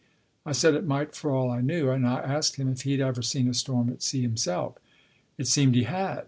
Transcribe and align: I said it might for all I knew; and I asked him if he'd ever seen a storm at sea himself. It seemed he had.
I 0.47 0.51
said 0.51 0.73
it 0.73 0.83
might 0.83 1.13
for 1.13 1.29
all 1.29 1.51
I 1.51 1.61
knew; 1.61 1.91
and 1.91 2.07
I 2.07 2.21
asked 2.21 2.55
him 2.55 2.67
if 2.69 2.81
he'd 2.81 3.01
ever 3.01 3.21
seen 3.21 3.47
a 3.47 3.53
storm 3.53 3.87
at 3.91 4.01
sea 4.01 4.23
himself. 4.23 4.79
It 5.37 5.45
seemed 5.45 5.75
he 5.75 5.83
had. 5.83 6.17